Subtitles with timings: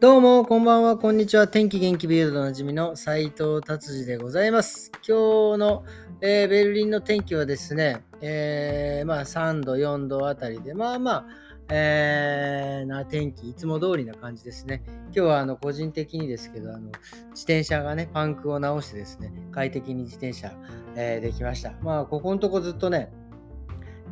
[0.00, 1.46] どうも、こんばんは、こんにちは。
[1.46, 4.90] 天気元気ビルドのなじみの斉藤達治でございます。
[5.06, 5.84] 今日の、
[6.22, 11.26] えー、ベルリンの天気はですね、えー、まあ3度、4度あたりで、まあまあ、
[11.68, 14.82] えー、な天気、いつも通りな感じですね。
[14.86, 16.90] 今日はあの個人的にですけど、あの
[17.32, 20.50] 自転車がね、パンクを直してですね、快適に自転車、
[20.96, 21.74] えー、できました。
[21.82, 23.12] まあ、ここのとこずっとね、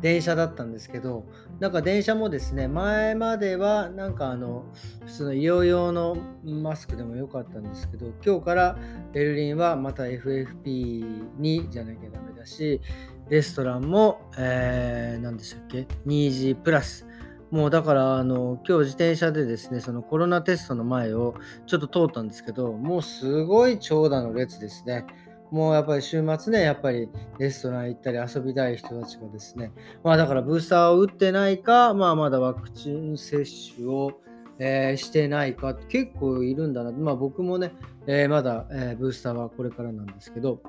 [0.01, 1.25] 電車だったんですけど、
[1.59, 4.65] なんか電車もですね、前まではなんかあの、
[5.05, 8.77] 普通の医療用のマスクでもよかったんですけど、今日から
[9.13, 12.81] ベルリンはまた FFP にじゃなきゃダメだし、
[13.29, 17.05] レストランも、えー、何でしたっけ ?2G プラス。
[17.51, 21.35] もうだからあの今日自転車でですね、そのコロナテストの前を
[21.65, 25.05] ちょっと通ったんですけど、もうすごい長蛇の列ですね。
[25.51, 29.71] もうやっぱり週末ね、やっぱりレストラン行ったり遊びたい人たちがですね、
[30.03, 33.45] まあだからブースターを打ってないか、まあまだワクチン接
[33.75, 34.21] 種を、
[34.59, 36.91] えー、してないか、結構いるんだな。
[36.91, 37.73] まあ僕もね、
[38.05, 40.61] えー、まだ、えー、ブースターはこれからなんですけど、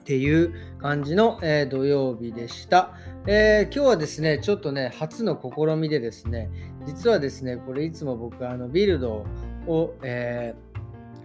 [0.00, 2.92] っていう感じの、えー、土曜日でした、
[3.26, 6.48] えー、今日はですね、ちょっとね、初の試みでですね、
[6.86, 9.26] 実はですね、これいつも僕、あのビルド
[9.66, 10.54] を、え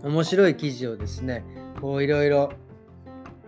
[0.01, 1.45] ー、面白い記事をですね、
[1.79, 2.53] こういろいろ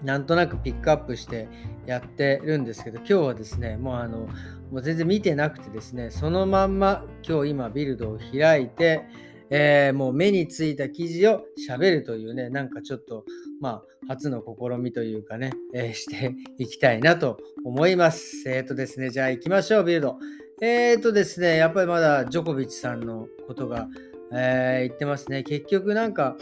[0.03, 1.47] なんとなくピックアップして
[1.85, 4.27] やってるんですけど、今日はですね、もうあの、
[4.71, 9.05] もう全然見てなくてですね、そのまんま今日今ビルドを開いて、
[9.49, 13.23] えー、もう目についた記事を喋るというね、なんかちょっと、
[13.61, 18.49] まあ、初の試みというかね、えー、していきたいなと思います。
[18.49, 20.17] えっ、ー、とですね、じゃあ行きましょう、ビルド。
[20.61, 23.87] えっ、とですね、やっぱりまだジョコビッチさんのことが、
[24.35, 25.43] え言ってますね。
[25.43, 26.35] 結局なんか、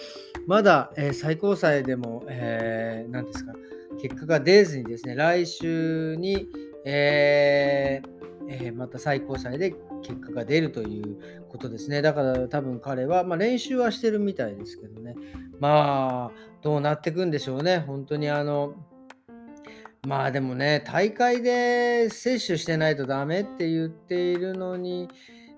[0.48, 3.54] まだ、えー、最高裁でも、えー、何ですか、
[4.02, 6.48] 結果が出ずにですね、来週に、
[6.86, 11.18] えーえー、また最高裁で結果が出るという
[11.50, 12.02] ことですね。
[12.02, 15.16] だから多分彼は、まあ、練習はしてるみたいですけどね。
[15.60, 17.80] まあ、どうなってくんでしょうね。
[17.80, 18.74] 本当にあの、
[20.08, 25.08] まあでもね、大会で接種してないとダメって言っているのに、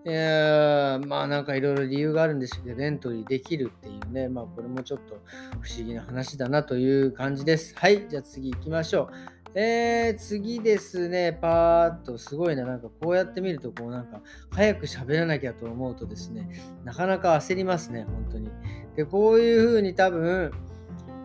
[0.05, 5.19] え、まあなんかいろいろ理由があるんですけど、エントリーできるっていうね、まあこれもちょっと
[5.61, 7.73] 不思議な話だなという感じです。
[7.77, 9.33] はい、じゃあ次行きましょう。
[9.55, 16.49] えー、次ですね、パーッとすごいな、なんかこうやって見ると、こうなんか早く喋らなきゃと思うとですね、
[16.83, 18.49] なかなか焦りますね、本当に。
[18.95, 20.51] で、こういうふうに多分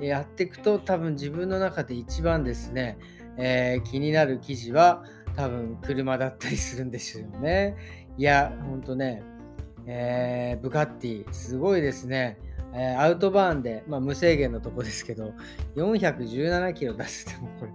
[0.01, 2.99] やっていくと、多分自分の中で一番ですね、
[3.39, 5.05] えー、気になる記事は
[5.39, 7.77] 多分車だったりするんですよね。
[8.17, 9.23] いや、ほんとね、
[9.87, 12.39] えー、ブカッティ、すごいですね。
[12.75, 15.33] えー、アウトバーンで、まあ、無制限のとこですけど、
[15.77, 17.73] 417キロ出せてもこれ、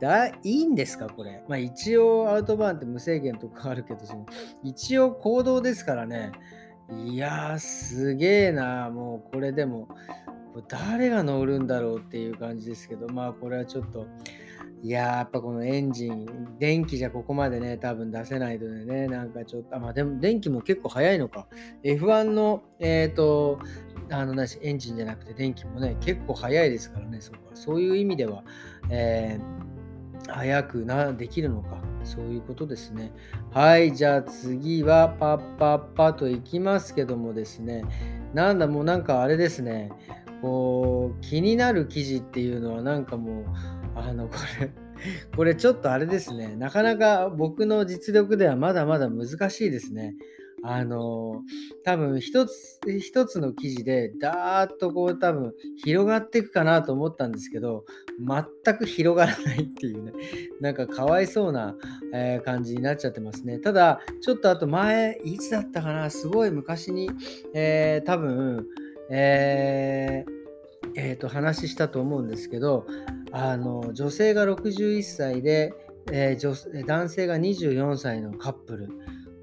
[0.00, 1.42] だいいんですかこれ。
[1.48, 4.24] まあ一応アウトバーンって無制限とかあるけど、その
[4.62, 6.30] 一応行動ですからね。
[7.04, 8.88] いやー、すげえな。
[8.90, 9.88] もうこれでも、
[10.68, 14.06] 誰が乗るんだろうっていう感じですけど、まあこれはちょっと、
[14.84, 21.46] いやー、やっぱこのエンジン、電気じゃここまでね、多分出せないのでね、なんかちょっと、あ、まあでも電気も結構早いのか。
[21.82, 23.58] F1 の、えっ、ー、と、
[24.10, 28.44] あのなし、エンジンじゃなくて電気もね、結構早いですからね、そこはそういう意味では、
[28.90, 31.82] えー、早くな、できるのか。
[32.02, 33.10] そういうことですね。
[33.52, 37.84] はい、じゃあ次はパッパッパといきますけどもですね、
[38.34, 39.90] なんだ、もうなんかあれですね、
[40.42, 43.44] こう、気になる記事っていうのはなんかもう、
[43.94, 44.70] あの、これ、
[45.36, 46.56] これちょっとあれですね。
[46.56, 50.14] なかなか僕の実力ではまだまだ難しいですね。
[50.66, 51.42] あの、
[51.84, 55.52] 多分一つ一つの記事でダーッとこう多分
[55.84, 57.84] 広がっていくかなと思ったんですけど、
[58.18, 60.12] 全く広がらないっていうね、
[60.62, 61.76] なんかかわいそうな、
[62.14, 63.58] えー、感じになっちゃってますね。
[63.58, 67.10] ただ、ちょっとあと前、いつだったかな、すごい昔に、
[67.52, 68.66] えー、多分、
[69.10, 70.13] えー
[71.04, 72.86] えー、と話したと思うんですけど
[73.30, 75.74] あの女性が61歳で、
[76.10, 78.88] えー、女男性が24歳のカップル。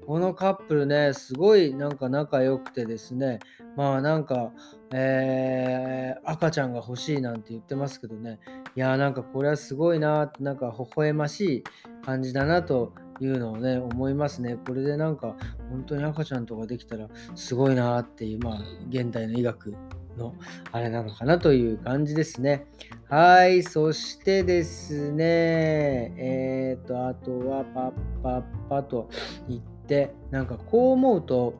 [0.04, 3.38] このカップルねすごいなんか仲良くてですね
[3.76, 4.50] まあなんか、
[4.92, 8.40] えー、赤ちゃんが欲しいなんて言ってますけどね。
[8.74, 11.64] いやなんかこれはすごいなってなんか微笑ましい
[12.04, 14.56] 感じだなというのをね思いますね。
[14.66, 15.36] これでなんか
[15.70, 17.06] 本当に赤ちゃんとかできたら
[17.36, 18.58] すごいなっていうまあ
[18.90, 19.76] 現代の医学。
[20.16, 20.34] の
[20.70, 22.66] あれなのかなという感じですね。
[23.08, 27.92] はい、そしてですね、えっ、ー、と、あとはパッ
[28.22, 29.08] パッパと
[29.48, 31.54] 言って、なんかこう思うと、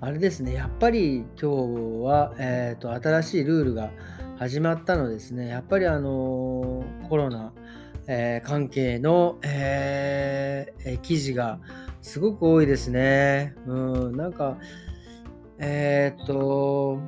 [0.00, 1.46] あれですね、やっぱり今日
[2.04, 3.90] は、えーと、新しいルールが
[4.36, 7.52] 始まったのですね、やっぱりあのコロナ、
[8.06, 11.58] えー、関係の、えー、記事が
[12.02, 13.54] すごく多いですね。
[13.66, 14.58] うん、なんか、
[15.58, 17.00] えー、っと、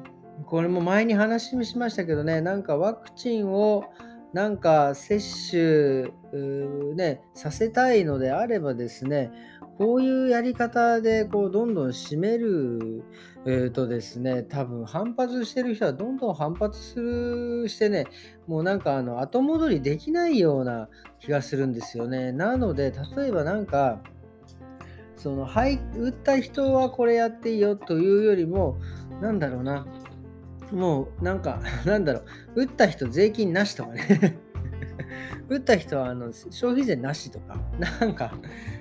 [0.44, 3.84] これも前に話しましたけどね、なんかワクチンを
[4.32, 9.30] なんか接種、ね、させたいのであればですね、
[9.78, 13.04] こういうやり方でこうどんどん締める、
[13.46, 18.06] えー、とですね、多分反発してる人はどんどん反発するしてね、
[18.46, 22.32] もうなんかあの後戻りできないような気がするんですよね。
[22.32, 24.00] なので、例えばなんか、
[25.16, 28.76] その、はい、打った人はこれやっていいよというよりも、
[29.20, 29.86] なんだろうな、
[30.72, 32.20] もうなんか、 なんだろ
[32.54, 34.38] う、打った人税金なしとかね
[35.48, 37.60] 打った人はあの消費税なしとか、
[38.00, 38.38] なんか、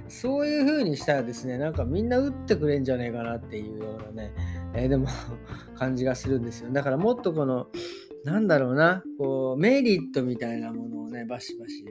[0.07, 4.31] そういう風にしたらですね、なんかみんな打ってくれんじゃねえかなっていうようなね、
[4.73, 5.07] えー、でも
[5.75, 6.71] 感じがするんですよ。
[6.71, 7.67] だからもっとこの、
[8.23, 11.85] なんだろうな、こう、メリットみたいなものをね、バシバシ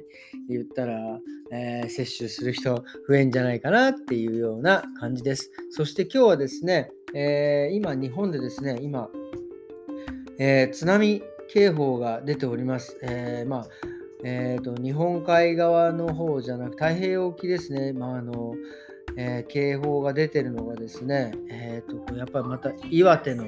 [0.48, 1.20] 言ったら、
[1.52, 5.52] えー、接種する人増えんじゃないかなっていうような感じです。
[5.70, 9.08] そして今日はですね、えー、今日本でですね、今、
[10.38, 12.98] えー、津波警報が出ております。
[13.02, 13.66] えー、まあ
[14.26, 18.54] えーと、日本海側の方じゃなく太平洋沖ですね、まああの
[19.16, 23.44] えー、警報が出てるのがですね、えーと、やっぱりまた岩手の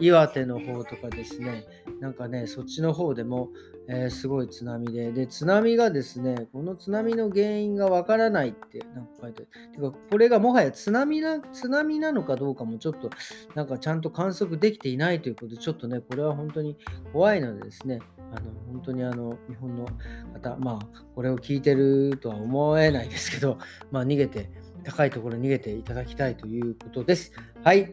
[0.00, 1.64] 岩手の方とかですね、
[2.00, 3.50] なんかね、そっちの方でも、
[3.88, 9.72] えー、すごい津波で、で、津波がですね、この津波の原因がわからないってなんか書いてある。
[9.72, 13.10] てか、これがもはや津波な、津波なのかどうかもちょっと、
[13.54, 16.76] なんかちゃんと観測できていないということで、ちょっとね、これは本当に
[17.12, 18.00] 怖いのでですね、
[18.32, 19.86] あの本当にあの日本の
[20.34, 23.58] 方、まあ、これを聞いてるとは思えないですけど、
[23.90, 24.50] まあ、逃げて、
[24.84, 27.32] 高いところに逃げていただきたいということです。
[27.62, 27.90] はい。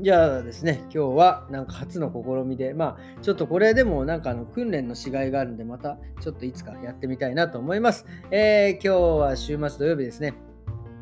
[0.00, 8.06] じゃあですね、今日はなんか初の試みで、まあ、ちょっとこれでもなんかあの訓練のしがいがあるんで、またちょっといつかやってみたいなと思います。
[8.30, 10.34] えー、今日は週末土曜日ですね。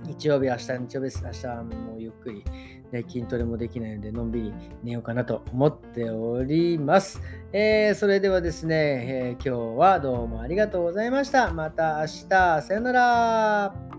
[0.06, 1.22] 日曜日、明日日曜日です。
[1.24, 2.42] 明日はもうゆっくり、
[2.90, 7.20] ね、筋トレもできないので、のんびり寝ようかなと思っております。
[7.52, 11.52] えー、それではですね、えー、今日はどうもありがとうございました。
[11.52, 13.95] また明日、さよなら。